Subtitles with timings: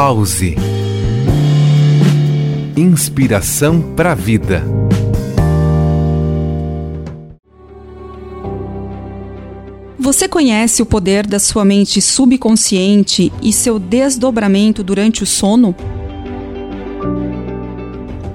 [0.00, 0.54] Pause.
[2.76, 4.62] Inspiração para a vida.
[9.98, 15.74] Você conhece o poder da sua mente subconsciente e seu desdobramento durante o sono?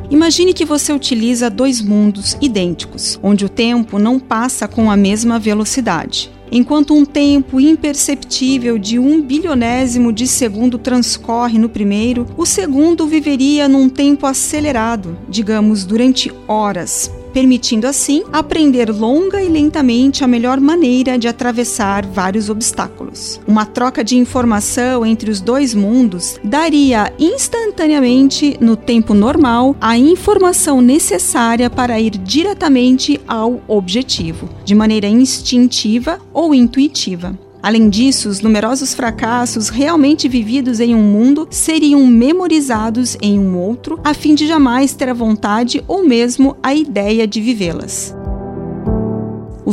[0.10, 5.40] Imagine que você utiliza dois mundos idênticos, onde o tempo não passa com a mesma
[5.40, 6.30] velocidade.
[6.56, 13.68] Enquanto um tempo imperceptível de um bilionésimo de segundo transcorre no primeiro, o segundo viveria
[13.68, 21.18] num tempo acelerado, digamos durante horas, permitindo assim aprender longa e lentamente a melhor maneira
[21.18, 23.42] de atravessar vários obstáculos.
[23.48, 30.80] Uma troca de informação entre os dois mundos daria instantaneamente, no tempo normal, a informação
[30.80, 37.38] necessária para ir diretamente ao objetivo, de maneira instintiva ou intuitiva.
[37.64, 43.98] Além disso, os numerosos fracassos realmente vividos em um mundo seriam memorizados em um outro,
[44.04, 48.14] a fim de jamais ter a vontade ou mesmo a ideia de vivê-las.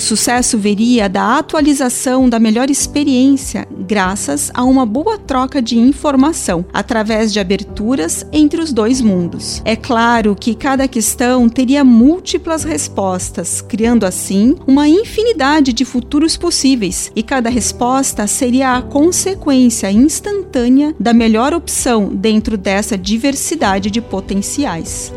[0.01, 6.65] O sucesso viria da atualização da melhor experiência, graças a uma boa troca de informação,
[6.73, 9.61] através de aberturas entre os dois mundos.
[9.63, 17.13] É claro que cada questão teria múltiplas respostas, criando assim uma infinidade de futuros possíveis,
[17.15, 25.13] e cada resposta seria a consequência instantânea da melhor opção dentro dessa diversidade de potenciais.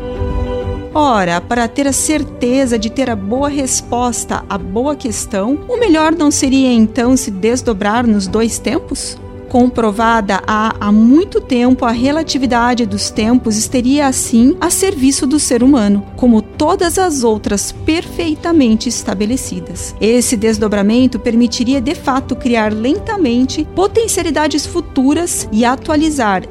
[0.94, 6.12] Ora, para ter a certeza de ter a boa resposta à boa questão, o melhor
[6.12, 9.18] não seria então se desdobrar nos dois tempos?
[9.54, 15.62] comprovada há, há muito tempo, a relatividade dos tempos estaria assim a serviço do ser
[15.62, 19.94] humano, como todas as outras perfeitamente estabelecidas.
[20.00, 26.42] Esse desdobramento permitiria de fato criar lentamente potencialidades futuras e atualizar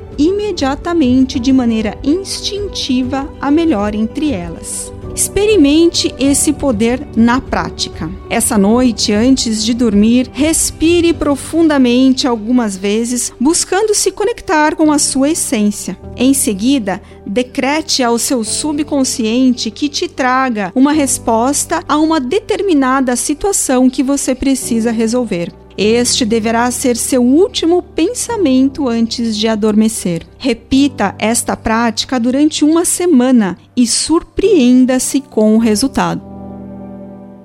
[0.43, 4.91] imediatamente de maneira instintiva a melhor entre elas.
[5.15, 8.09] Experimente esse poder na prática.
[8.29, 15.29] Essa noite, antes de dormir, respire profundamente algumas vezes, buscando se conectar com a sua
[15.29, 15.97] essência.
[16.17, 23.91] Em seguida, decrete ao seu subconsciente que te traga uma resposta a uma determinada situação
[23.91, 25.53] que você precisa resolver.
[25.77, 30.25] Este deverá ser seu último pensamento antes de adormecer.
[30.37, 36.21] Repita esta prática durante uma semana e surpreenda-se com o resultado.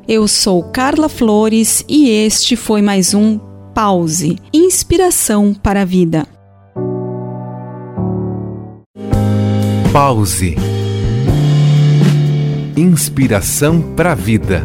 [0.07, 3.39] Eu sou Carla Flores e este foi mais um
[3.75, 6.27] Pause Inspiração para a Vida.
[9.93, 10.57] Pause
[12.77, 14.65] Inspiração para a Vida.